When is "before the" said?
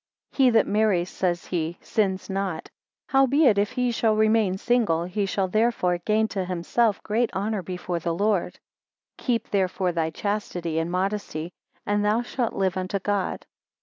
7.61-8.11